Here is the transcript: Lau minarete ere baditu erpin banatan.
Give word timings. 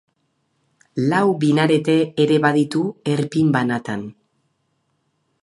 Lau 1.11 1.19
minarete 1.43 1.97
ere 2.25 2.39
baditu 2.47 2.83
erpin 3.19 3.53
banatan. 3.59 4.09